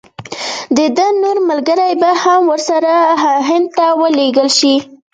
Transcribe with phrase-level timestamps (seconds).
[0.77, 2.93] د ده نور ملګري به هم ورسره
[3.47, 4.75] هند ته ولېږل شي.